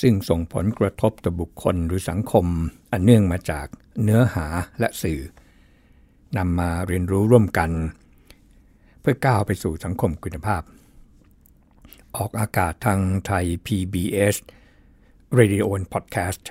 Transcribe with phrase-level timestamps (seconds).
[0.00, 2.46] ซึ่งส่งผลกระทบต่อบุคคลหรือสังคม
[2.92, 3.66] อันเนื่องมาจาก
[4.02, 4.46] เนื้อหา
[4.80, 5.20] และสื่อ
[6.36, 7.70] นำมาเรียนรู้ร่วมกัน
[9.00, 10.62] เพื่อก้าวไปสู่สังคมคุณภาพ
[12.16, 14.36] ออกอากาศทางไทย PBS
[15.38, 16.44] Radio and Podcast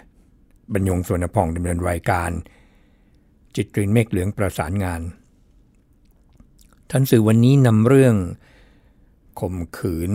[0.73, 2.31] บรรยงสวนพองดำเนินรายการ
[3.55, 5.01] จิตรินเมฆเหลืองประสานงาน
[6.89, 8.15] ท่านสื่อวันนี้นำเรื่อง
[9.39, 10.11] ข่มขืน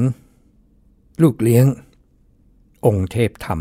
[1.22, 1.66] ลูกเลี้ยง
[2.86, 3.60] องค์เทพธรรม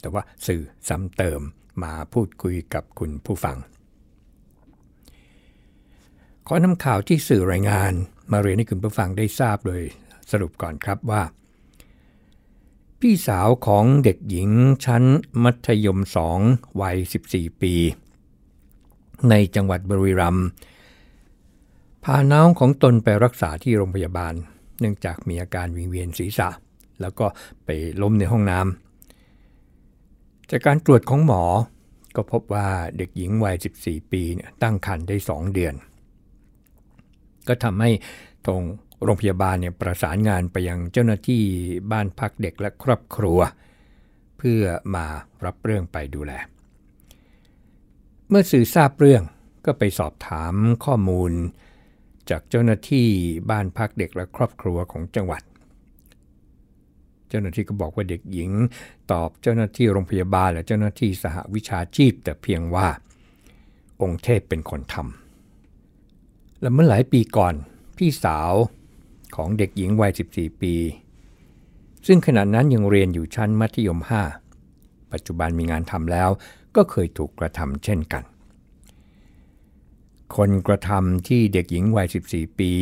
[0.00, 1.40] แต่ว่าสื่อซ้ำเติม
[1.82, 3.56] มาพูดคุยกับคุณผู้ฟัง
[6.46, 7.92] ขอนำข่าวที่สื่อรายงาน
[8.32, 9.82] มาเรียนให้คุณผู้ฟังได้ทราบโดย
[10.30, 11.22] สรุปก่อนครับว่า
[13.00, 14.50] พี่สาวของเด็กหญิง
[14.84, 15.04] ชั้น
[15.42, 16.38] มัธยมสอง
[16.80, 16.96] วัย
[17.30, 17.74] 14 ปี
[19.30, 20.38] ในจังหวัดบริรัม
[22.04, 24.34] พาน้องของตนไปรักษาที่โรงพยาบาล
[24.80, 26.48] เนื่องจากมีอาการวิงเวียนศีรษะ
[27.00, 27.26] แล้วก็
[27.64, 27.68] ไป
[28.02, 31.42] ล้มในห้องน้ำจากการตรวจของหมอ
[32.16, 34.22] ก็พบว่าเด็กหญิงวัย 14 ปี
[34.62, 35.74] ตั้งครรภ์ได้ 2 เดือน
[37.48, 37.90] ก็ทำให้
[38.46, 38.62] ตรง
[39.04, 41.42] โรงพยาบาลเนี่ยประสานงานไปยังเจ้าหน้าที่
[41.92, 43.38] บ้านพักเด็กและครอบครัว
[44.38, 44.62] เพื่อ
[44.94, 45.06] มา
[45.44, 46.32] รับเรื่องไปดูแล
[48.28, 49.22] เมื่อสื่อทราบเรื่อง
[49.66, 51.32] ก็ไปสอบถามข้อมูล
[52.30, 53.06] จากเจ้าหน้าที่
[53.50, 55.42] บ้านพักเด็กและครอบครัวของจังหวัด
[57.32, 58.50] จ้าหน้าที่ก็บอกว่าเด็กหญิง
[59.12, 62.88] ตอบเจ้าหน้าที่โรงพยาบาล และเจ้าหน้าที่สหวิชาชีพ แต่เพียงว่า
[64.02, 67.54] องค์เทพเป็นคนทำและเมื่อหลายปีก่อน
[67.96, 68.52] พี่สาว
[69.36, 70.74] ของเด็กหญิงวัย 14 ปี
[72.06, 74.00] ซึ่งขณะนั้นยังเรียนอยู่ชั้นมัธยม
[74.50, 76.30] 5 ปัจจุบันมีงานทำแล้ว
[76.76, 78.24] ก็เคยถูกกระทำเช่นกัน
[80.36, 82.72] คนกระทำที่เด็กหญิงวัย 14 ปี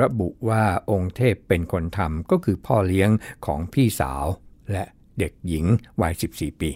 [0.00, 3.10] ระบุว่าองค์เทพเป็นคนทำก็คือพ่อเลี้ยง
[3.46, 4.24] ของพี่สาว
[4.72, 4.84] และ
[5.18, 5.64] เด็กหญิง
[6.00, 6.70] วัย 14 ปี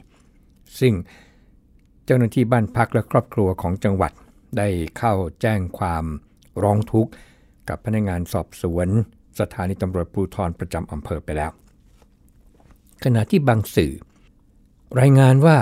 [0.80, 0.94] ซึ่ง
[2.04, 4.12] เจ้าหน้าที่บ้านพักและครอบครัวของจังหวัด
[4.58, 6.04] ได้เข้าแจ้งความ
[6.62, 7.12] ร้องทุกข์
[7.68, 8.88] กับพนักงานสอบสวน
[9.40, 11.50] สถานีตำรวจภูธรประจำอำเภอไปแล้ว
[13.04, 13.92] ขณะที่บางสื่อ
[15.00, 15.58] รายงานว่า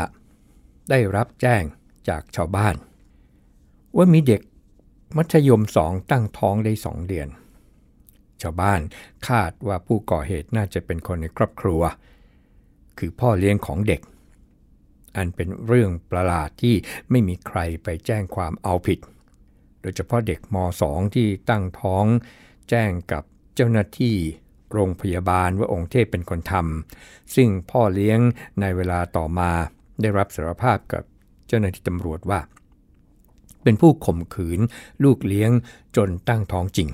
[0.91, 1.62] ได้รับแจ้ง
[2.09, 2.75] จากชาวบ้าน
[3.97, 4.41] ว่ามีเด็ก
[5.16, 7.28] มัธยมสองตั้งท้องได้สองเดือน
[8.43, 8.81] ชาวบ้าน
[9.28, 11.82] คาดว่าผู้ก่อเหตุน่าจะเป็นคนในครอบครัว
[12.98, 14.00] คือพ่อเลี้ยงของเด็ก
[15.16, 16.75] อันเป็นเรื่องประหลาดที่
[17.10, 18.98] ไม่มีใครไปแจ้งความเอาผิด
[19.81, 20.56] โดยเฉพาะเด็กม
[20.87, 22.04] .2 ที่ตั้งท้อง
[22.71, 23.22] แจ้งกับ
[23.54, 24.16] เจ้าหน้าที่
[24.72, 28.19] โรงพยาบาลว่าองค์เทพเป็นคนทำซึ่งพ่อเลี้ยง
[28.60, 29.50] ในเวลาต่อมา
[30.00, 31.03] ได้รับสารภาพกับ
[31.48, 32.41] เจ้าหน้าที่ตำรวจว่า
[33.62, 34.60] เป็นผู้ข่มขืน
[35.04, 35.50] ลูกเลี้ยง
[35.97, 36.88] จนตั้งท้องจริง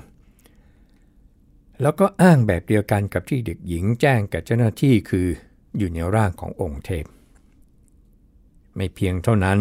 [1.81, 5.27] แล้วก็อ้างแบบเดียวกันกับที่เด็กหญิงแจ้งกับเจ้าหน้าที่คือ
[5.77, 7.05] อยู่ในร่างขององค์เทพ
[8.75, 9.59] ไม่เพียงเท่านั้น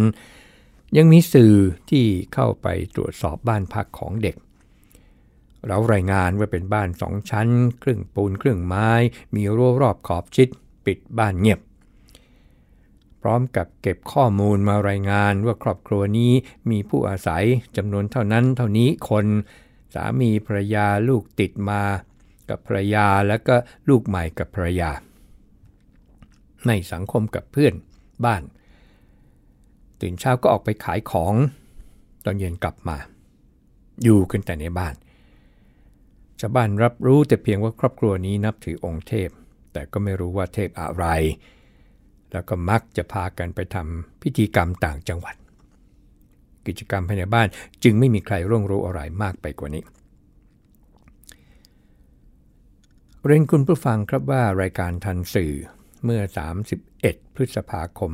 [0.97, 1.55] ยังมีสื่อ
[1.91, 4.37] ที่เข้าไปตรวจสอบบ้านพักของเด็ก
[5.67, 7.49] เรารายงานว่าเป็นบ้านสองชั้น
[7.83, 8.91] ครึ่งปูนครึ่งไม้
[9.35, 10.49] มีรั้วรอบขอบชิด
[10.87, 11.61] ปิดบ้านเงียบ
[13.27, 16.33] ร้อมกับเก็บข้อมูลมารายงานว่าครอบครัวนี้
[16.71, 17.45] มีผู้อาศัย
[17.77, 19.27] จำนวนเท่านั้นเท่านี้คน
[19.95, 21.83] สามีภรรยาลูกติดมา
[22.49, 23.55] กับภรรยาแล้วก็
[23.89, 24.91] ลูกใหม่กับภรรยา
[26.67, 27.75] ในสังคมกับเพื่อน
[28.25, 28.43] บ้าน
[30.01, 31.35] ตื่นเช้าก็ออกไปขายของ
[32.25, 32.97] ตอนเย็นกลับมา
[34.03, 34.95] อยู่กันแต่ในบ้าน
[36.41, 39.29] ชาวบ้านรับรู้แต่เพียงว่าครอบครัวนี้นับถือองค์เทพ
[39.73, 41.07] แต่ก็ไม่รู้ว่าเทพอะไร
[42.33, 45.37] แล้วก็มักจะพากันไปทำพิธีกรรมต่างจังหวัด
[46.67, 47.49] กิจกรรมภายในบ้าน
[47.83, 49.85] จึงไม่มีใครร่วงรู้อะไรมากไปกว่านี้
[53.25, 55.55] เรียนคุณผู้ฟังครับว่ารายการทันสื่อ
[56.05, 56.23] เมื่อ
[56.79, 58.13] 31 พฤษภาคม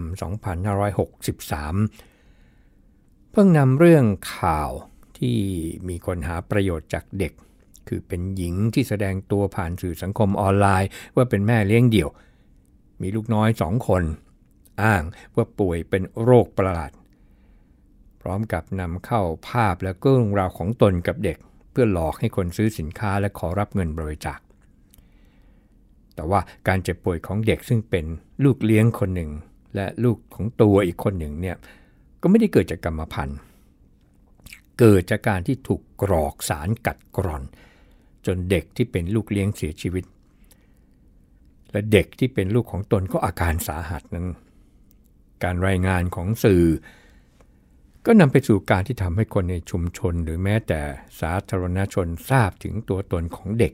[2.05, 4.05] 2563 เพิ่งนำเรื่อง
[4.37, 4.70] ข่าว
[5.19, 5.38] ที่
[5.88, 7.32] มีคนหาประโยชน์จากเด็ก
[7.88, 12.11] คือเป็นหญิงที่แสดงตัวผ่านสื่อสังคมออนไลน์ ว่าเป็นแม่เลี้ยงเดี่ยว
[13.03, 14.03] มีลูกน้อยสองคน
[14.83, 15.03] อ้าง
[15.37, 16.93] ว่าป่วยเป็นโรคประหลาด
[18.21, 21.39] พร้อมกับนำเข้าภาพและก็เรื่องราวของตนกับเด็ก
[21.71, 24.41] เพื่อหลอกให้คนซื้อสินค้าและขอรับเงินบริจาค
[26.15, 28.05] แต่ว่าการเจ็บป่วยของเด็กซึ่งเป็น
[28.45, 29.31] ลูกเลี้ยงคนหนึ่ง
[29.75, 31.57] และลูกของตัวอีกคนหนึ่งเนี่ย
[32.23, 33.39] ก็ไม่ได้เกิดจากกรรมพันธุ์
[34.79, 37.43] เกิดจากการที่ถูกกรอกสารกัดกร่อน
[38.27, 40.05] จนเด็กที่เป็นลูกเลี้ยงเสียชีวิต
[41.73, 44.27] และเด็กที่เป็นลูกของตนก็อาการสาหัสนั้น
[45.45, 46.65] การรายงานของสื่อ
[48.07, 50.81] ก็นำไปสู่การที่ทำให้คนในชุมชน หรือแม้แต่
[51.21, 53.73] สาธารณชนทราบถึงตัวตนของเด็ก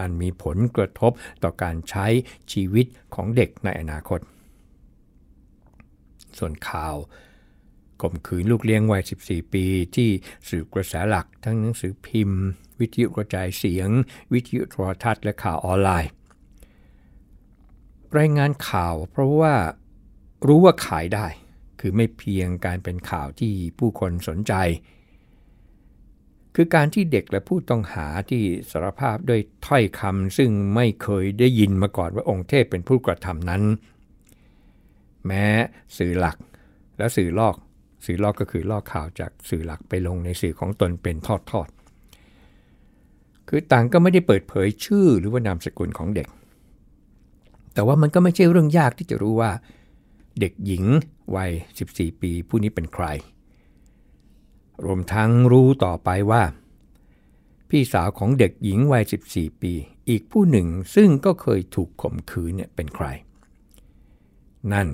[0.00, 1.12] อันมีผลกระทบ
[1.42, 2.06] ต่อการใช้
[2.52, 4.20] ชีวิตของเด็กในอนาคต
[6.38, 6.94] ส่วนข่าว
[8.02, 9.64] ข่มขืนลูกเลี้ยงวัย 14 ปี
[9.96, 10.08] ที่
[10.48, 12.42] สื่อกระแสหลักทั้งหนังสือพิมพ์
[12.80, 13.88] วิทยุกระจายเสียง
[14.32, 16.10] วิทยุโทรทัศน์และข่าวออนไลน์
[18.18, 19.54] รายงานข่าว เพราะว่า
[20.46, 21.26] รู้ว่าขายได้
[21.80, 24.54] คือไม่เพียงการเป็นข่าวที่ผู้คนสนใจ
[26.54, 33.62] คือการที่เด็กและผู้ต้องหาที่สารภาพด้วยถ้อยคำซึ่งไม่เคยได้ยินมาก่อนว่าองค์เทพเป็นผู้กระทำนั้น
[35.26, 35.46] แม้
[35.98, 36.36] สื่อหลัก
[36.98, 37.56] และสื่อลอก
[38.06, 46.28] สื่อลอกก็คือลอกข่าวจากสื่อหลักไปลงในสื่อของตนเป็นทอดๆคือต่างก็ไม่ได้เปิดเผยชื่อหรือว่านามสกุลของเด็ก
[47.74, 49.52] แต่ว่ามันก็ไม่ใช่เรื่องยากที่จะรู้ว่า
[50.40, 50.84] เด็กหญิง
[51.36, 51.50] วัย
[51.86, 53.06] 14 ปีผู้นี้เป็นใคร
[54.84, 56.42] รวมทั้งรู้ต่อไปว่า
[57.68, 59.72] พี่สาวของเด็กหญิงวัย 14 ปี
[60.08, 63.06] อีกผู้หนึ่งซึ่งก็เคยถูกข่มขืนเนี่ยเป็นใคร
[64.72, 64.88] นั่น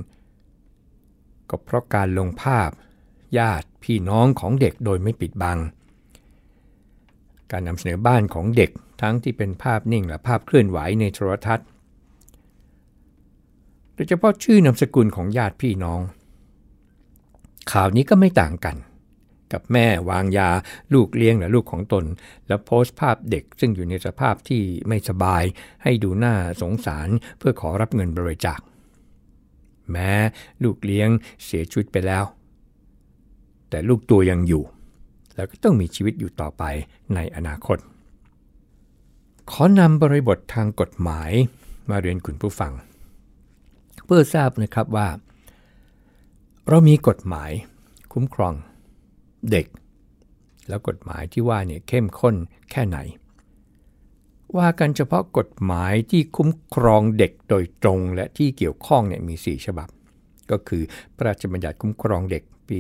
[1.51, 2.71] ก็เพราะการลงภาพ
[3.39, 5.59] ญาติพี่น้องของเด็กโดยไม่ปิดบัง
[7.51, 8.71] การนำเสนอบ้านของเด็ก
[9.03, 11.67] ทั้งที่เป็นภาพนิ่งและภาพเคลื่อนไหวในโทรทัศน์
[14.01, 16.01] ดยเฉพาะชื่อนามสกุลของญาติพี่น้อง
[17.73, 18.77] ข่าวนี้ก็ไม่ต่างกัน
[19.53, 20.51] กับแม่วางยา
[20.95, 22.05] ลูกเลี้ยงและลูกของตน
[22.49, 25.43] แล้วโพสต์ภาพเด็กซึ่งอยู่ในสภาพที่ไม่สบาย
[25.83, 27.09] ให้ดูหน้าสงสาร
[27.39, 28.61] เพื่อขอรับเงินบริจาค
[29.91, 30.13] แม้
[30.65, 31.09] ลูกเลี้ยง
[31.45, 32.25] เสียชีวิตไปแล้ว
[33.71, 34.65] แต่ลูกตัวยังอยู่
[35.35, 36.63] แล้วก็ต้องมีชีวิตอยู่ต่อไป
[37.15, 37.79] ในอนาคต
[39.51, 41.31] ขอนำบริบททางกฎหมาย
[41.91, 42.73] มาเรียนคุณผู้ฟัง
[44.05, 45.09] เพื่อทราบนะครับว่า
[46.69, 47.51] เรามีกฎหมาย
[48.13, 48.55] คุ้มครอง
[49.51, 49.67] เด็ก
[50.69, 52.35] แล้วกฎหมายที่ว่าเนี่ยเข้มข้น
[52.71, 52.99] แค่ไหน
[54.59, 59.89] ว่ากันเฉพาะกฎหมายที่คุ้มครองเด็กโดยตรงและที่เกี่ยวข้องเนี่ยมี 4 ฉบับ
[60.51, 60.83] ก็คือ
[61.17, 62.79] พระราชบัญญัติคุ้มครองเด็กปี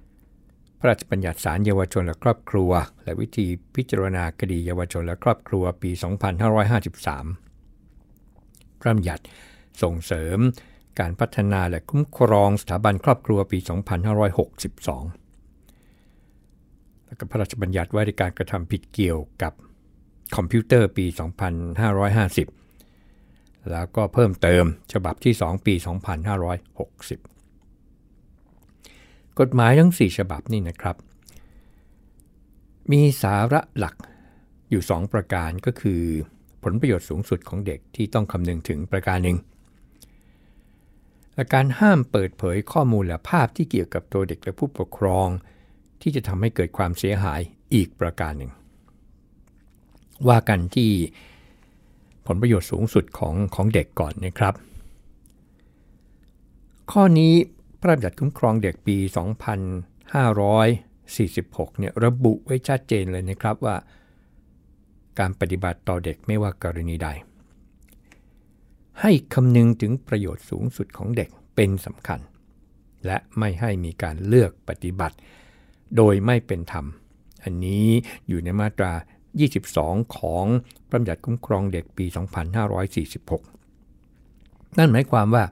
[0.00, 2.70] 2546 พระราชบัญญัติศาลเยาวชนและครอบครัว
[3.04, 6.00] และวิธีพิจารณาคดีเยาวชนและครอบครัวปี 2553
[8.80, 9.24] พระราชบัญญัติ
[9.82, 10.38] ส่งเสริม
[11.00, 13.66] การพัฒนาและคุ้มครองสถาบันครอบครัวปี 2562
[17.06, 19.52] แล้วก็พระราชบัญญัติว่าด้วยการกระทำผิดเกี่ยวกับ
[20.36, 21.06] คอมพิวเตอร์ปี
[22.72, 25.80] 2550 แล้วก็เพิ่มเติมฉบับที่ 2 ปี 2560
[29.40, 30.96] กฎหมายทั้ง 4 ฉบับนี่นะครับ
[32.92, 33.94] มีสาระหลัก
[34.70, 36.02] อยู่ 2 ประการก็คือ
[36.62, 39.38] ผลประโยชน์สูงสุดของเด็กที่ต้องคำนึงถึงประการหนึ่ง
[41.34, 45.28] และการห้ามเปิดเผยข้อมูลและภาพที่เกี่ยวกับตัวเด็กและผู้ปกครอง
[46.02, 47.40] ที่จะทำให้เกิดความเสียหาย
[47.74, 48.52] อีกประการหนึ่ง
[50.28, 50.90] ว่ากันที่
[52.26, 54.54] ผลประโยชน์สูงสุดของของเด็กก่อนนะครับ
[56.92, 57.32] ข้อนี้
[57.80, 58.96] พระราชบัญญัติคุ้มครองเด็กปี
[60.98, 63.76] 2546 เนี่ยระบุไว้ชัดเจนเลยนะครับว่า
[65.18, 67.08] การปฏิบัติต่อเด็กไม่ว่ากรณีใด
[69.00, 72.20] ให้คำนึงถึงประโยชน์สูงสุดของเด็กเป็นสำคัญ
[73.06, 75.16] และไม่ให้มีการเลือกปฏิบัติ
[75.96, 76.86] โดยไม่เป็นธรรม
[77.44, 77.88] อันนี้
[78.28, 78.92] อยู่ในมาตรา
[79.54, 80.44] 22 ของ
[80.88, 82.06] พระบัญญัติคุ้มครองเด็กปี
[83.82, 85.44] 2546 นั่นหมายความว่า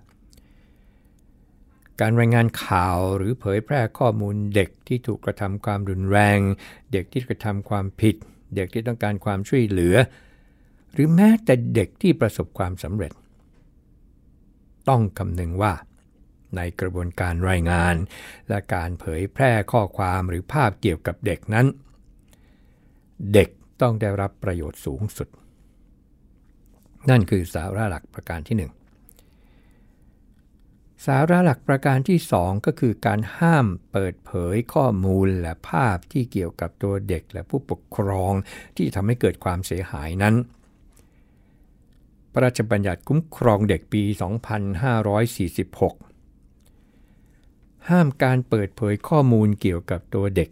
[2.01, 6.39] การรายงานข่าวหรือเผยแพร่ข้อมูลเด็กที่ถูกกระทำความรุนแรง
[6.93, 8.17] เด็กที่กระทำความผิด
[8.57, 9.97] เด็กที่ต้องการความช่วยเหลือ
[10.93, 13.13] หรือแม้แต่เด็กที่ประสบความสำเร็จ
[14.89, 15.73] ต้องคำนึงว่า
[16.57, 17.95] ในกระบวนการรายงาน
[18.49, 21.67] และการเผยแพร่ข้อความหรือภาพเกี่ยวกับเด็กนั้น
[23.35, 23.49] เด็ก
[23.81, 25.29] ต้องได้รับประโยชน์สูงสุด
[27.11, 28.71] นั่นคือสาระหลักประการที่ 1
[31.07, 38.33] สาระหลักประการที่ 2 ก็คือการห้ามเปิดเผยข้อมูลและภาพที่เกี่ยวกับตัวเด็กและผู้ปกครอง
[38.77, 40.35] ที่ทำให้เกิดความเสียหายนั้น
[42.33, 44.03] พระราชบัญญัติคุ้มครองเด็กปี
[46.17, 50.51] 2546 ห้ามการเปิดเผยข้อมูลเกี่ยวกับตัวเด็ก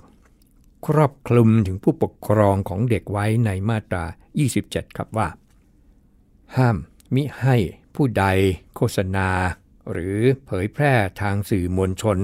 [0.86, 4.04] ครอบคลุมถึงผู้ปกครองของเด็กไว้ในมาตรา
[4.50, 5.28] 27 ครับว่า
[6.56, 6.76] ห้าม
[7.14, 7.56] มิให้
[7.94, 8.24] ผู้ใด
[8.74, 9.28] โฆษณา
[9.90, 12.18] หรือเผยแพร่ทางสื่อมวลชน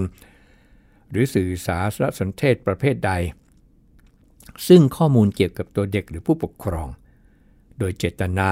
[1.10, 3.12] หรือสื่อสารสนเทศประเภทใด
[4.68, 6.88] ซึ่งข้อมูลเกี่ยวกับตัวเด็กหรือผู้ปกครอง
[7.78, 8.50] โดยเจตนา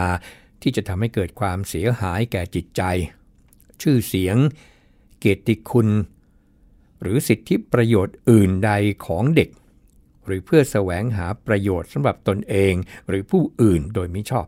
[0.62, 2.82] ที่จะทำให้เกิดความเสียหายแก่จิตใจ
[3.82, 4.36] ชื่อเสียง
[5.18, 5.88] เกียรติคุณ
[7.02, 8.70] หรือสิทธิประโยชน์อื่นใด
[9.06, 9.50] ของเด็ก
[10.26, 12.74] หรือเพื่อแสวงหาประโยชน์สำหรับตนเอง
[13.08, 14.46] หรือผู้อื่นโดยมิชอบ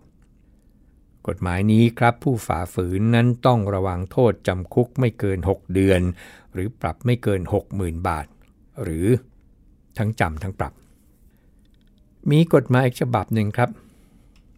[1.28, 6.00] กฎหมายนี้ครับผู้ฝ่าฝืนนั้นต้องระวังโทษจำคุกไม่เกิน 6 เดือน
[6.52, 7.40] หรือปรับไม่เกิน
[7.74, 8.26] 60,000 บาท
[8.82, 9.06] หรือ
[9.98, 10.72] ทั้งจำทั้งปรับ
[12.30, 13.70] มีกฎหมายอีกฉบับหนึ่งครับ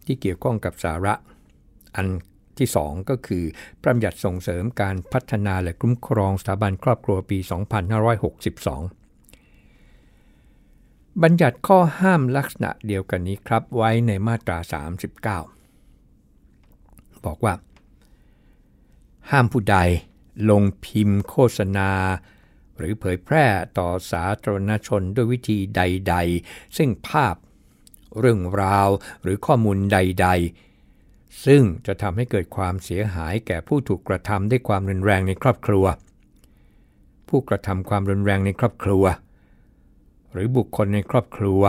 [0.05, 1.13] ที่เกี่ยวข้องกับสาระ
[1.97, 2.07] อัน
[2.57, 3.43] ที่ 2 ก็คือ
[3.81, 7.49] พระบัญญัติส่งเสริมการพัฒนาและคุ้มครองสถาบันครอบครัวปี 2562
[11.23, 14.57] บัญญัติข้อห้ามลักษณะเดียวกันนี้ครับไว้ในมาตรา
[15.51, 17.53] 39 บอกว่า
[19.31, 19.77] ห้ามผู้ใด
[20.49, 21.91] ลงพิมพ์โฆษณา
[22.77, 23.45] หรือเผยแพร่
[23.77, 27.35] ต่อสาธารณชนด้วยวิธีใด ๆ ซึ่งภาพ
[28.19, 28.89] เรื่องราว
[29.21, 30.37] หรือข้อมูลใด ๆ
[31.45, 35.85] ซึ่งจะทำให้เกิดความเสียหายแก่ผู้ถูกกระทำด้วยความรุนแรงในครอบครัว
[37.29, 39.03] ผู้กระทำความรุนแรงในครอบครัว
[40.31, 41.61] หรือบุคคลในครอบครัว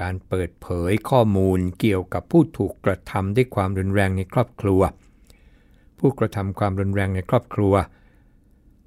[0.00, 4.80] การเปิดเผยข้อมูลเกี่ยวกับผู้ถูกกระทำด้วยความรุนแรงในครอบครัว
[5.98, 7.74] ผู้กระทำความรุนแรงในครอบครัว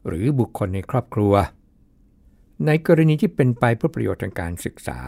[0.07, 1.33] หรือบุคคลในครอบครัว
[2.65, 4.99] ในกรณีที่เป็นไปเพื่อประโยชน์ทางการศึกษา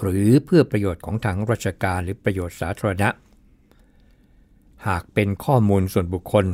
[0.00, 3.08] หรือเพื่อประโยชน์ของทางราชการหรือประโยชน์สาธารณะ
[4.86, 6.46] หากเป็นข้อมูลส่วนบุคคล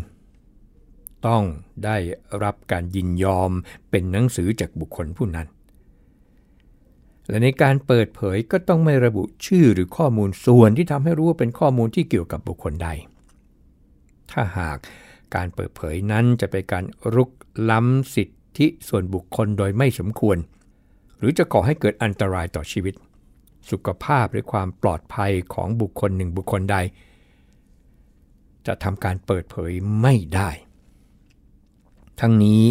[1.27, 1.43] ต้อง
[1.85, 1.97] ได้
[2.43, 3.51] รับการยินยอม
[3.91, 5.47] เป็นหนังสือจากบุคคลผู้นั้น
[7.29, 12.89] และในการเปิดเผยก็ต้องไม่ระบุชื่อหรือข้อมูลส่วนที่ทำให้รู้ว่าเป็นข้อมูลที่เกี่ยวกับบุคคลใด
[14.31, 14.79] ถ้าหาก
[15.35, 17.31] การเปิดเผยนั้นจะเป็นการรุก
[17.71, 20.39] ล้ำสิทธิส่วนบุคคลโดยไม่สมควร
[21.19, 22.95] หรือจะก่อให้เกิดอันตรายต่อชีวิต
[23.71, 26.77] สุขภาพหรือความปลอดภัยของบุคคลหนึ่งบุคคลใด
[28.67, 30.51] จะทำการเปิดเผยไม่ได้
[32.21, 32.63] ทั้งนี้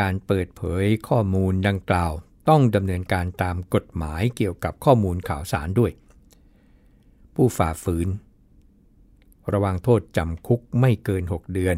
[0.00, 2.12] การเปิดเผยข้อมูลดังกล่าว
[2.48, 5.92] ต้องดำเนินการตามกฎหมายเกี่ยวกับข้อมูลข่าวสารด้วย
[7.34, 8.08] ผู้ฝ่าฝืน
[9.52, 11.76] ระวังโทษจำคุกไม่เกิน 6 เดือน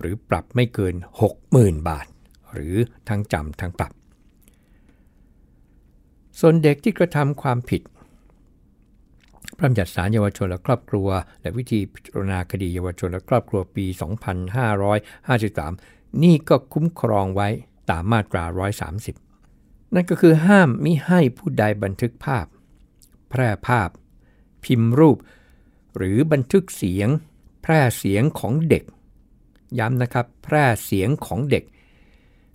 [0.00, 0.94] หรือปรับไม่เกิน
[1.42, 2.06] 60,000 บาท
[2.52, 2.76] หรือ
[3.08, 3.92] ทั้งจำทั้งปรับ
[6.40, 7.82] ส่วนเด็กที่กระทำความผิด
[9.60, 11.08] ระบัญญัติศาลเยาวชนและครอบครัว
[11.42, 13.86] และวิธีพิจารณาคดีเยาวชนและครอบครัวปี
[15.44, 17.48] 2553 นี่ก็คุ้มครองไว้
[17.90, 18.44] ตามมาตรา
[19.20, 22.46] 130 นั่นก็คือห้ามมิให้ผู้ใดบันทึกภาพ
[23.30, 23.90] แพร่ภาพ
[24.64, 25.18] พิมพ์รูป
[25.96, 27.08] หรือบันทึกเสียง
[27.62, 28.84] แพร่เสียงของเด็ก
[29.78, 31.64] ย้ำนะครับ แพร่เสียงของเด็ก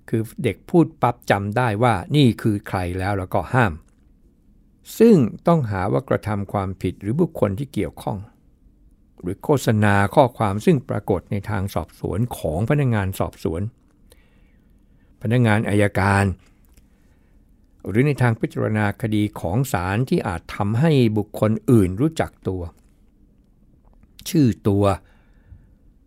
[0.08, 3.72] คือเด็กพูดปั๊บจำได้ว่านี่คือใครแล้วแล้วก็ห้าม
[4.98, 5.16] ซึ่ง
[5.46, 8.18] ต้องหาว่ากระทำความผิดหรือบุคคลที่เกี่ยวข้อง
[9.20, 13.62] หรือโฆษณาข้อความซึ่งปรากฏในทางสอบสวนของพนักงานสอบสวน
[15.22, 16.24] พนักงานอายการ
[17.88, 22.62] หรือในทางพิจารณาคดีของศาลที่อาจทำให้บุคคลอื่นรู้จักตัว
[24.28, 24.84] ชื่อตัว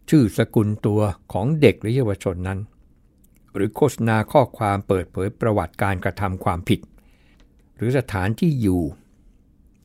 [0.09, 1.01] ชื่อสกุลตัว
[1.33, 2.59] ของเด็กหรือเยาวชนนั้น
[3.55, 6.79] หรือโฆษณาข้อความเปิดเผยประวัติการกระทำความผิด
[7.79, 8.81] หรือสถานที่อยู่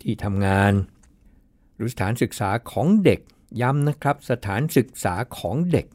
[0.02, 0.72] ที่ทำงาน
[1.76, 3.20] หรือสถานศึกษาของเด็ก
[3.60, 5.86] ย้ำนะครับสถานศึกษาของเด็ก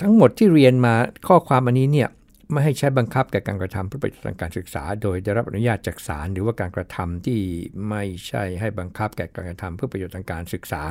[0.00, 0.94] ทั้งหมดที่เรียนมา
[1.28, 2.08] ข้อความอันนี้เนี่ย
[2.50, 7.40] ไม่ให้ใช้บังคับแก่การกระทำเพื่อประโยชน์ทางการศึกษา โดยได้รับอนุญาตจากศาลหรือว่าการกระทำที่
[7.88, 10.82] ไม่ใช่ให้บังคับแก่การกระทำเพื่อประโยชน์ทางการศึกษา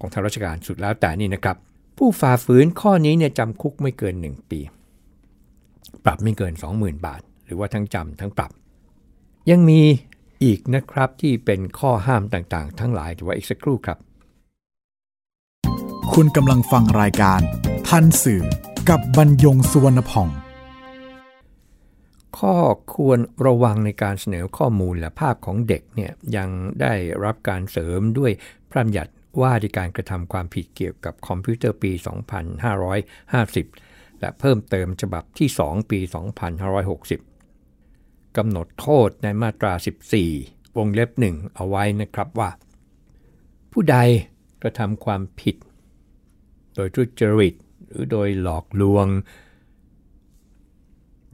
[0.00, 1.56] ของทางราชการสุดแล้วแต่นี่นะครับ
[1.98, 4.60] ผู้ฝ่าฝืนข้อนี้เนี่ยจำคุกไม่เกิน 1 ปี
[6.04, 8.50] ปรับไม่เกิน 20,000 บาท หรือว่าทั้งจำทั้งปรับ
[9.50, 9.80] ยังมี
[10.44, 13.98] อีกนะครับที่เป็นข้อห้ามต่างๆ ทั้งหลายถือว่าอีกสักครู่ครับ
[16.14, 17.40] คุณกำลังฟังรายการ
[17.88, 18.42] ทันสื่อ
[18.88, 20.28] กับบรรยงสุวรรณพ่อง
[22.38, 22.56] ข้อ
[22.94, 26.48] ควรระวังในการเสนอข้อมูลและภาพของเด็กเนี่ยยัง
[26.80, 26.94] ได้
[27.24, 28.32] รับการเสริมด้วย
[28.70, 31.92] พระบัญญัติว่าด้วยการกระทำความผิดเกี่ยวกับคอมพิวเตอร์ปี
[33.66, 36.00] 2550 และเพิ่มเติมฉบับที่ 2 ปี
[37.24, 37.29] 2560
[38.36, 39.72] กำหนดโทษในมาตรา
[40.24, 42.50] 14 วงเล็บ1เอาไว้นะครับว่า
[43.72, 43.96] ผู้ใด
[44.62, 45.56] กระทำความผิด
[46.74, 47.54] โดยทุจริต
[47.86, 49.06] หรือโดยหลอกลวง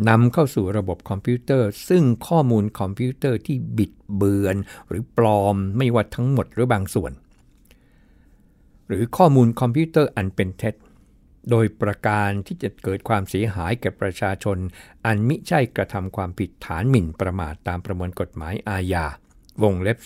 [0.09, 4.57] นำเข้าสู่ระบบคอมพิวเตอร์ ซึ่งข้อมูลคอมพิวเตอร์ที่บิดเบือน
[4.89, 7.13] หรือปลอมไม่ว่าทั้งหมดหรือบางส่วน
[8.89, 10.75] หรือข้อมูลคอมพิวเตอร์อันเป็นเท็จ
[11.51, 14.59] โดยประการที่จะเกิดความเสียหายแก่ประชาชน
[15.05, 19.07] อันมิใช่กระทำความผิดฐานหมิ่นประมาทตามประมวลกฎหมายอาญา
[19.63, 19.99] วงเล็บ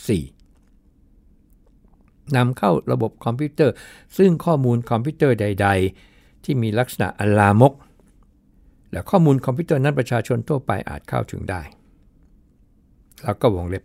[1.59, 3.75] 4นำเข้าระบบคอมพิวเตอร์
[4.19, 5.69] ซึ่งข้อมูลคอมพิวเตอร์ใด
[6.07, 7.75] ๆ ที่มีลักษณะอลามก
[8.93, 11.63] และข้อมูลคอมพิวเตอร์นั้นประชาชนทั่วไปอาจเข้าถึงได้
[13.23, 13.85] แล้วก็วงเล็บ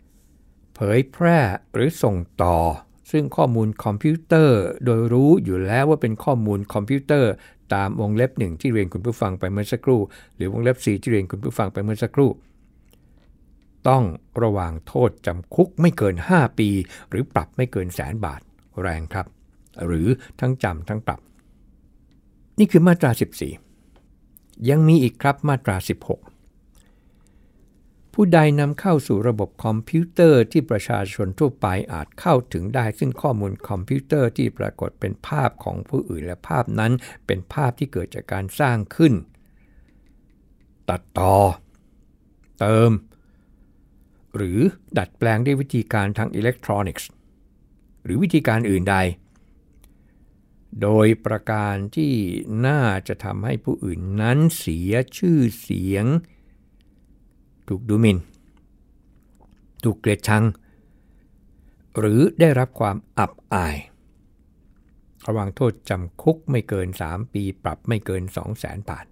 [0.00, 1.38] 5 เผยแพร่
[1.72, 2.56] หรือส่งต่อ
[3.10, 7.32] ซึ่งข้อมูลคอมพิวเตอร์ โดยรู้อยู่แล้วว่าเป็นข้อมูลคอมพิวเตอร์
[7.74, 10.00] ตามวงเล็บหนึ่งที่เรียนคุณผู้ฟังไปเมื่อสักครู่
[10.36, 12.30] หรือวงเล็บ4ที่เรียนคุณผู้ฟังไปเมื่อสักครู่
[13.88, 14.04] ต้อง
[14.42, 16.68] ระวังโทษจำคุกไม่เกิน 5 ปี
[17.10, 18.40] หรือปรับไม่เกินแสนบาท
[18.82, 19.26] แรงครับ
[19.86, 20.06] หรือ
[20.40, 21.20] ทั้งจำทั้งปรับ
[22.58, 23.10] นี่คือมาตรา
[23.90, 25.76] 14 ยังมีอีกครับมาตรา
[26.08, 26.29] 16
[28.14, 36.92] ผู้ใดนำเข้าสู่ระบบคอมพิวเตอร์ที่ประชาชนทั่วไปอาจเข้าถึงได้ ซึ่งข้อมูลคอมพิวเตอร์ที่ปรากฏเป็นภาพของผู้อื่นและภาพนั้น
[37.26, 39.14] เป็นภาพที่เกิดจากการสร้างขึ้น
[40.90, 41.36] ตัดต่อ
[42.60, 42.90] เติม
[44.36, 44.60] หรือ
[44.98, 47.08] ดัดแปลงด้วยวิธีการทางอิเล็กทรอนิกส์
[48.04, 48.96] หรือวิธีการอื่นใด
[50.82, 52.14] โดยประการที่
[52.66, 56.06] น่าจะทำให้ผู้อื่นนั้นเสียชื่อเสียง
[57.70, 58.18] ถูกดูหมิน่น
[59.84, 60.44] ถูกเกลียดชัง
[61.98, 63.76] หรือได้รับความอับอาย
[65.26, 69.06] ระวังโทษจำคุกไม่เกิน 3 ปีปรับไม่เกิน 2 0 0แสนบาท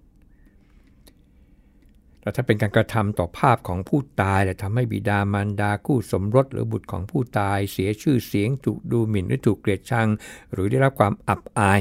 [2.21, 10.07] แล้วถ้าเป็นการกระทำต่อภาพของผู้ตายและทำให้บิดามารดาคู่สมรสหรือบุตรของผู้ตาย เสียชื่อเสียงถูกดูหมิ่นหรือถูกเกลียดชัง
[10.53, 11.79] หรือได้รับความอับอาย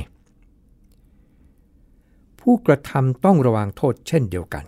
[2.40, 4.66] ผู้กระทำต้องระวังโทษเช่นเดียวกัน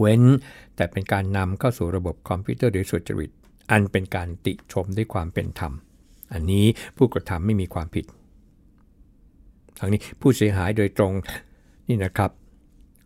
[0.00, 0.22] เว้น
[0.76, 3.30] แต่เป็นการนำเข้าสู่ระบบคอมพิวเตอร์โดยสุจริต
[3.70, 5.72] อันเป็นการติชมด้วยความเป็นธรรม
[6.32, 6.66] อันนี้
[6.96, 8.04] ผู้กระทำไม่มีความผิด
[9.78, 11.12] ทั้งนี้ผู้เสียหายโดยตรง
[11.88, 12.30] นี่นะครับ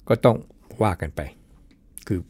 [0.08, 0.36] ก็ต้อง
[0.82, 1.20] ว่ากันไป
[2.06, 2.20] คือ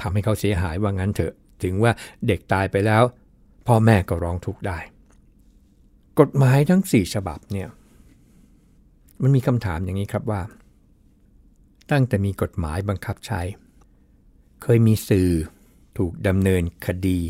[0.00, 1.92] ทำให้เขาเสียหายว่างั้นเถอะ ถึงว่า
[2.26, 3.02] เด็กตายไปแล้ว
[3.66, 4.78] พ่อแม่ก็ร้องทุกข์ได้
[6.20, 7.68] กฎหมายทั้ง 4 ฉบับเนี่ย
[9.22, 10.40] มันมีคำถามอย่างนี้ครับว่า
[11.90, 13.40] ตั้งแต่มีกฎหมายบังคับใช้
[14.62, 15.30] เคยมีสื่อ
[15.98, 17.20] ถูกดำเนินคดี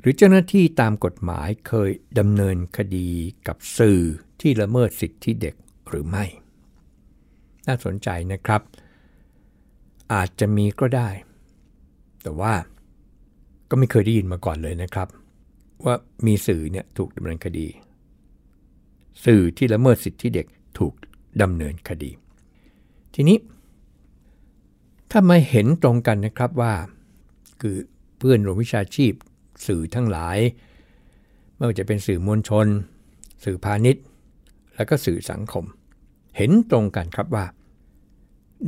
[0.00, 3.08] หรือเจ้าหน้าที่ตามกฎหมายเคยดำเนินคดี
[3.46, 4.00] กับสื่อ
[4.40, 5.54] ที่ละเมิดสิทธิเด็ก
[5.88, 6.24] หรือไม่
[7.66, 8.62] น่าสนใจนะครับ
[10.12, 11.08] อาจจะมีก็ได้
[12.22, 12.54] แต่ว่า
[13.70, 15.08] ก็ไม่เคยได้ยินมาก่อนเลยนะครับ
[15.84, 15.94] ว่า
[16.26, 17.66] มีสื่อเนี่ยถูกดำเนินคดี
[19.24, 20.46] สื่อที่ละเมิดสิทธิเด็ก
[20.78, 20.94] ถูก
[21.42, 22.10] ดำเนินคดี
[23.14, 23.36] ทีนี้
[25.10, 26.74] ถ้าไม่เห็นตรงกันนะครับว่า
[27.60, 27.76] คือ
[28.18, 29.12] เพื่อนรวมวิชาชีพ
[29.66, 30.38] สื่อทั้งหลาย
[31.56, 32.66] ไม่ว่าจะเป็นสื่อมวลชน
[33.44, 34.04] สื่อพาณิชย์
[34.76, 35.64] และก็สื่อสังคม
[36.36, 37.46] เห็นตรงกันครับว่า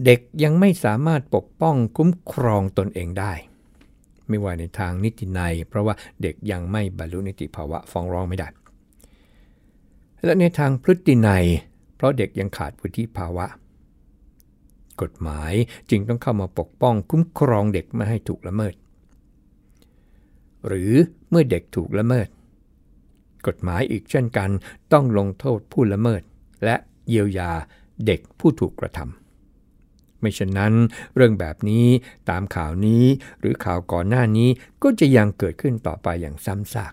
[0.04, 3.32] เด็กยังไม่สามารถปกป้องคุ้มครองตนเองได้
[4.28, 8.48] ไม่ว่าในทางนิตินัย เพราะว่าเด็กยังไม่บรรลุนิติภาวะฟ้องร้องไม่ได้
[10.24, 11.44] และในทางพฤตินัย
[11.96, 13.46] เพราะเด็กยังขาดวุฒิภาวะ
[15.02, 15.52] กฎหมาย
[15.90, 18.74] จึงต้องเข้ามาปกป้องคุ้มครองเด็กไม่ให้ถูกละเมิด
[20.66, 20.92] หรือ
[21.30, 22.28] เมื่อเด็กถูกละเมิด
[23.46, 24.50] กฎหมายอีกเช่นกัน
[24.92, 26.22] ต้องลงโทษผู้ละเมิด
[26.64, 26.76] และ
[27.08, 27.50] เยียวยา
[28.06, 30.74] เด็กผู้ถูกกระทำไม่เช่นนั้น
[31.14, 31.86] เรื่องแบบนี้
[32.30, 33.04] ตามข่าวนี้
[33.40, 34.48] หรือข่าวก่อนหน้านี้
[34.82, 36.92] ก็จะยังเกิดขึ้นต่อไปอย่างซ้ำซาก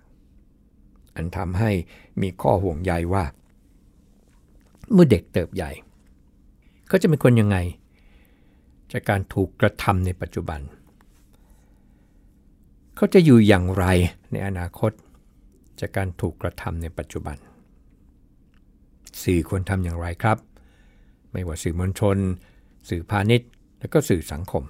[1.16, 1.72] อันทำให้
[2.22, 3.26] มีข้อห่วงใยว่า
[4.92, 5.72] เมื่อเด็กเติบใหญ่
[6.88, 7.58] เขาจะเป็นคนยังไง
[8.98, 10.60] จากการถูกกระทำในปัจจุบัน
[12.96, 13.86] เขาจะอยู่อย่างไร
[14.32, 14.92] ในอนาคต
[15.80, 17.38] จากการถูกกระทำในปัจจุบัน
[19.24, 20.38] สื่อควรทำอย่างไรครับ
[21.32, 22.18] ไม่ว่าสื่อมวลชน
[22.90, 24.64] สื่อพาณิชย์ และก็สื่อสังคม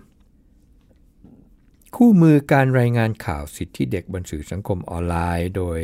[1.95, 5.79] คู่มือการรายงานข่าวสิทธิเด็กบนสื่อสังคมออนไลน์ โดย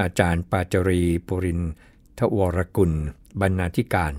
[0.00, 1.60] อาจารย์ปาจรีปุริน
[2.18, 2.92] ทวรกุล
[3.40, 4.12] บรรณาธิการ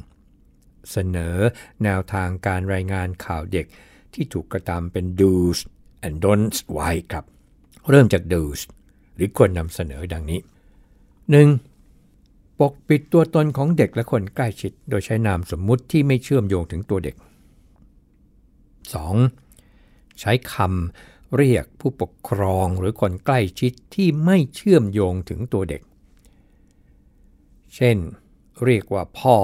[0.91, 1.37] เสนอ
[1.83, 3.67] แนวทางการรายงานข่าวเด็ก
[4.13, 5.59] ที่ถูกกระทำเป็น do's
[6.05, 7.25] and don'ts ไว้ครับ
[7.89, 8.59] เริ่มจาก do's
[9.15, 10.39] หรือควรนำเสนอดังนี้
[11.69, 12.59] 1.
[12.59, 17.15] ปกปิดตัวตนของเด็กและคนใกล้ชิด โดยใช้นามสมมุติที่ไม่เชื่อมโยงถึงตัวเด็ก
[19.27, 20.19] 2.
[20.19, 25.81] ใช้คำเรียกผู้ปกครองหรือคนใกล้ชิดที่ไม่เชื่อมโยงถึงตัวเด็ก
[27.75, 27.97] เช่น
[28.65, 29.37] เรียกว่าพ่อ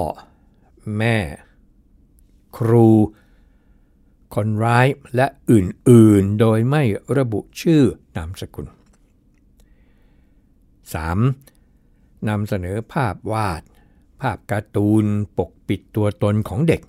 [0.96, 1.16] แม่
[2.56, 2.88] ครู
[4.34, 6.82] คนร้ายและอื่นๆ โดยไม่
[7.16, 7.82] ระบุชื่อ
[8.16, 8.66] นามสกุล
[11.46, 12.28] 3.
[12.28, 13.62] นำเสนอภาพวาด
[14.20, 15.04] ภาพการ์ตูน
[15.38, 16.82] ปกปิดตัวตนของเด็ก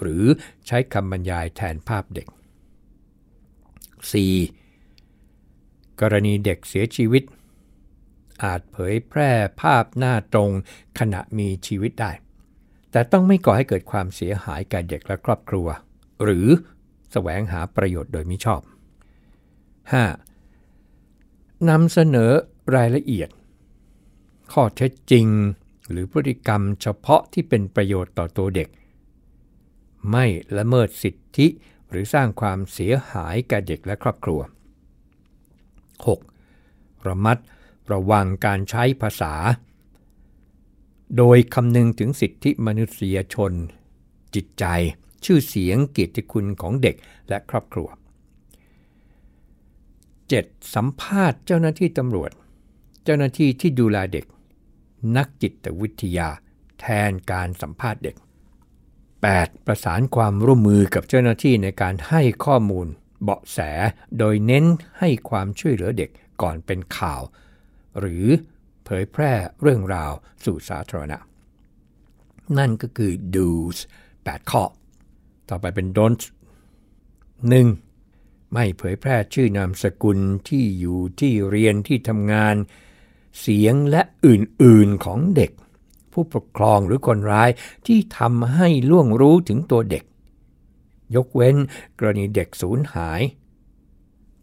[0.00, 0.24] หรือ
[0.66, 2.26] ใช้คำบรรยายแทนภาพเด็ก
[4.74, 6.00] 4.
[6.00, 7.22] กรณีเด็กเสียชีวิต
[8.42, 10.50] อาจเผยแพร่ภาพหน้าตรง
[10.98, 12.12] ขณะมีชีวิตได้
[12.90, 15.66] แต่ต้องไม่ก่อให้เกิดความเสียหายแก่เด็กและครอบครัว
[16.24, 16.46] หรือ
[17.12, 18.62] แสวงหาประโยชน์โดยมิชอบ
[20.60, 21.68] 5.
[21.68, 22.32] นำเสนอ
[22.76, 23.28] รายละเอียด
[24.52, 25.26] ข้อเท็จจริง
[25.90, 28.68] หรือพฤติกรรมเฉพาะที่เป็นประโยชน์ต่อตัวเด็ก
[30.10, 30.24] ไม่
[30.58, 31.46] ละเมิดสิทธิ
[31.90, 34.40] หรือสร้างความเสียหายแก่เด็กและครอบครัว
[36.34, 37.08] 6.
[37.08, 37.38] ระมัด
[37.92, 39.34] ระวังการใช้ภาษา
[41.16, 43.52] โดยคำนึงถึงสิทธิมนุษยชน
[44.34, 44.64] จิตใจ
[45.24, 46.96] ชื่อเสียงเกียรติคุณของเด็ก
[47.28, 47.88] และครอบครัว
[49.90, 50.74] 7.
[50.74, 52.30] สัมภาษณ์เจ้าหน้าที่ตำรวจ
[53.04, 54.24] เจ้าหน้าที่ที่ดูแลเด็ก
[55.16, 56.28] นักจิตวิทยา
[56.80, 58.16] แทนการสัมภาษณ์เด็ก
[59.10, 59.66] 8.
[59.66, 62.86] ประสานความร่วมมือกับเจ้าหน้าที่ในการให้ข้อมูล
[63.22, 63.58] เบาะแส
[64.18, 64.64] โดยเน้น
[64.98, 66.10] ให้ความช่วยเหลือเด็ก
[66.42, 67.22] ก่อนเป็นข่าว
[67.98, 68.26] หรือ
[68.90, 70.12] ผยแพร่เรื่องราว
[70.44, 71.18] สู่สาธารณะ
[72.58, 73.78] นั่นก็คือ do's
[74.14, 74.64] 8 ข้อ
[75.48, 76.22] ต่อไปเป็น don't
[77.78, 78.52] 1.
[78.54, 82.56] ไม่เผยแพร่ชื่อนามสกุลที่อยู่ที่เรียนที่ทำงาน
[83.40, 85.50] เสียงและอื่นๆของเด็ก
[86.12, 87.50] ผู้ปกครองหรือคนร้าย
[87.86, 90.04] ที่ทำให้ล่วงรู้ถึงตัวเด็ก
[91.16, 91.56] ยกเว้น
[91.98, 93.20] กรณีเด็กสูญหาย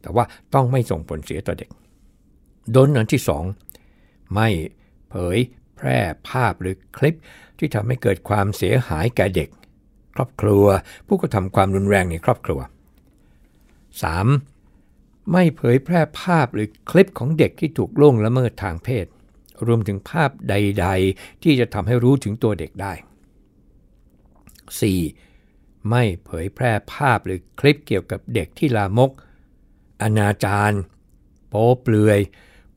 [0.01, 1.69] แต่ว่าต้องไม่ส่งผลเสียต่อเด็ก
[2.71, 3.43] โดนอันที่สอง
[4.33, 4.49] ไม่
[5.09, 5.37] เผย
[5.75, 7.17] แพร่ภาพหรือคลิป
[7.57, 9.49] ที่ทำให้เกิดความเสียหายแก่เด็ก
[10.15, 10.65] ครอบครัว
[11.07, 12.59] ผู้กระทำความรุนแรงในครอบครัว
[14.35, 15.31] 3.
[15.31, 19.05] ไม่เผยแพร่ภาพหรือคลิปของเด็กที่ถูกล่วงละเมิดทางเพศ
[19.67, 22.93] รวมถึงภาพใด ๆ ที่จะทำให้รู้ถึงตัวเด็กได้
[25.01, 25.89] 4.
[25.89, 29.11] ไม่เผยแพร่ภาพหรือคลิปเกี่ยวกับเด็กที่ลามก
[30.01, 30.71] อนาจาร
[31.49, 32.19] โป๊เปลือย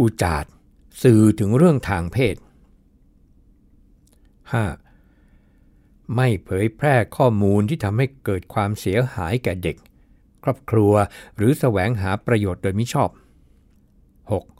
[0.00, 0.44] อุจาด
[1.02, 2.36] สื่อถึงเรื่องทางเพศ
[5.20, 6.16] 5.
[6.16, 9.76] ไม่เผยแพร่ข้อมูลที่ทำให้เกิดความเสียหายแก่เด็ก
[10.44, 10.92] ครอบครัว
[11.36, 13.10] หรือแสวงหาประโยชน์โดยมิชอบ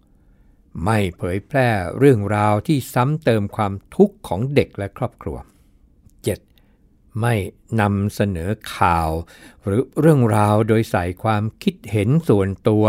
[0.07, 0.85] 6.
[0.85, 5.37] ไม่เผยแพร่เรื่องราวที่ซ้ำเติมความทุกข์ของเด็กและครอบครัว
[6.49, 7.21] 7.
[7.21, 7.35] ไม่
[7.81, 9.11] นำเสนอข่าว
[9.65, 12.85] หรือเรื่องราวโดยใส่ความคิดเห็นส่วนตัว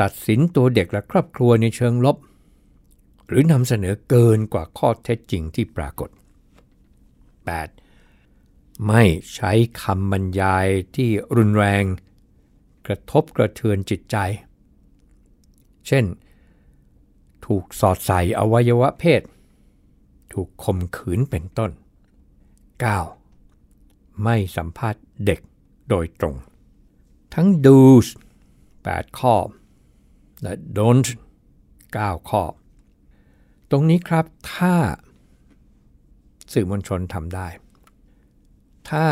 [0.00, 2.16] ตัดสินตัวเด็กและครอบครัวในเชิงลบ
[3.26, 6.10] หรือนำเสนอเกินกว่าข้อเท็จจริงที่ปรากฏ
[7.48, 8.88] 8.
[8.88, 9.02] ไม่
[9.34, 11.84] ใช้คำบรรยายที่รุนแรง
[12.86, 14.16] กระทบกระเทือนจิตใจ
[15.86, 16.04] เช่น
[17.46, 19.22] ถูกสอดใส่อวัยวะเพศ
[20.32, 21.70] ถูกข่มขืนเป็นต้น
[22.96, 24.22] 9.
[24.24, 25.40] ไม่สัมภาษณ์เด็ก
[25.88, 26.36] โดยตรง
[27.34, 28.06] ทั้ง do's
[28.58, 29.34] 8ข้อ
[30.42, 31.08] และ don't
[31.68, 32.42] 9 ข้อ
[33.70, 34.24] ตรงนี้ครับ
[34.54, 34.74] ถ้า
[36.52, 37.48] สื่อมวลชนทำได้
[38.90, 39.06] ถ้า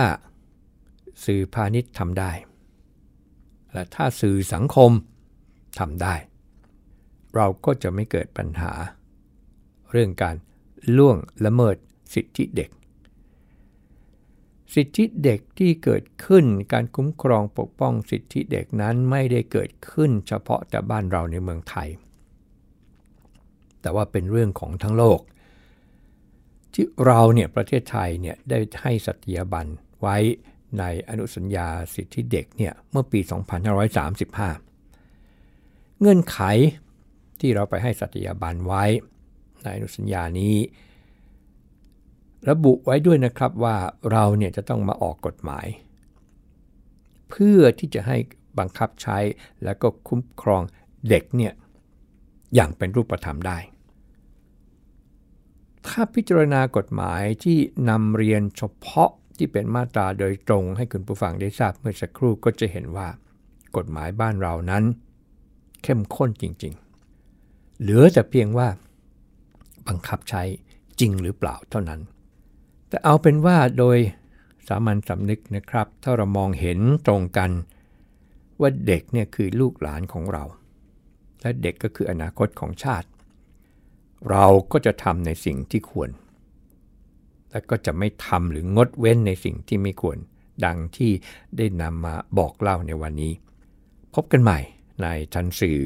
[1.25, 2.33] สื่อพาณิชย์ทำได้
[3.73, 4.91] และถ้าสื่อสังคม
[5.79, 6.15] ทำได้
[7.35, 8.73] เราก็จะไม่เกิดปัญหา
[9.91, 10.37] เรื่องการ
[10.97, 11.77] ล่วงละเมิด
[12.15, 12.71] สิทธิเด็ก
[14.75, 21.89] สิทธิเด็กที่เกิดขึ้นการคุ้มครองปกป้องสิทธิเด็กนั้นไม่ได้เกิดขึ้นเฉพาะแต่บ้านเราในเมืองไทย
[23.81, 25.21] แต่ว่าเป็นเรื่องของทั้งโลก
[26.75, 29.67] ที่เราเนี่ยประเทศไทยเนี่ยได้ให้สัตยาบัน
[30.01, 30.17] ไว้
[30.79, 33.21] ในอนุสัญญาสิทธิเด็กเนี่ยเมื่อปี
[34.81, 36.39] 2535 เงื่อนไข
[37.41, 38.85] ที่เราไปให้สัตยาบันไว้
[39.63, 40.55] ในอนุสัญญานี้
[42.49, 43.77] ระบุไว้ด้วยนะครับว่า
[44.13, 45.67] เราเนี่ยจะต้องมาออกกฎหมาย
[47.31, 48.17] เพื่อที่จะให้
[48.59, 49.19] บังคับใช้
[49.65, 50.63] แล้วก็คุ้มครอง
[51.09, 51.53] เด็กเนี่ย
[52.55, 53.59] อย่างเป็นรูปธรรมได้
[55.87, 57.59] ถ้าพิจารณากฎหมายที่
[57.91, 63.09] นำเรียนเฉพาะที่เป็นมาตราโดยตรงให้คุณผู้ฟังได้ทราบเมื่อสักครู่ก็จะเห็นว่า
[63.77, 64.85] กฎหมายบ้านเรานั้น
[65.83, 68.69] เข้มข้นจริงๆ เหลือแต่เพียงว่า
[69.87, 70.43] บังคับใช้
[71.01, 72.01] จริงหรือเปล่าเท่านั้น
[72.97, 73.99] แต่เอาเป็นว่าโดย
[74.69, 77.51] สามัญสำนึกนะครับ ถ้าเรามองเห็นตรงกัน
[78.61, 80.45] ว่าเด็กเนี่ยคือลูกหลานของเรา
[81.41, 83.09] และเด็กก็คืออนาคตของชาติ
[84.31, 86.11] เราก็จะทำในสิ่งที่ควร
[87.51, 90.19] และก็จะไม่ทำหรืองดเว้นในสิ่งที่ไม่ควร
[90.65, 91.13] ดังที่
[91.57, 93.33] ได้นำมาบอกเล่าในวันนี้
[94.15, 94.59] พบกันใหม่
[95.03, 95.81] ในทันสื่อ